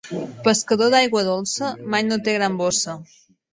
[0.45, 2.99] Pescador d'aigua dolça mai no té gran bossa.